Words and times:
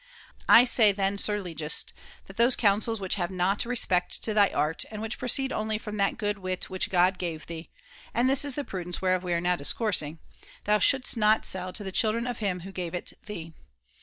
I 0.49 0.65
say, 0.65 0.91
then, 0.91 1.19
sir 1.19 1.39
legist, 1.43 1.93
that 2.25 2.35
those 2.35 2.55
counsels 2.55 2.99
which 2.99 3.13
have 3.21 3.29
not 3.29 3.65
respect 3.65 4.23
to 4.23 4.33
thy 4.33 4.49
art, 4.49 4.83
and 4.89 4.99
which 4.99 5.19
proceed 5.19 5.51
only 5.53 5.77
from 5.77 5.97
that 5.97 6.17
good 6.17 6.39
wit 6.39 6.71
which 6.71 6.89
God 6.89 7.19
gave 7.19 7.45
thee 7.45 7.69
(and 8.11 8.27
this 8.27 8.43
is 8.43 8.55
the 8.55 8.63
prudence 8.63 8.99
whereof 8.99 9.23
we 9.23 9.31
are 9.33 9.39
now 9.41 9.55
discoursing), 9.57 10.17
thou 10.63 10.79
shouldest 10.79 11.17
not 11.17 11.45
sell 11.45 11.71
to 11.73 11.83
the 11.83 11.91
children 11.91 12.25
of 12.25 12.39
him 12.39 12.61
who 12.61 12.71
gave 12.71 12.95
it 12.95 13.13
thee. 13.27 13.53